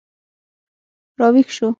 [1.19, 1.69] راویښ شو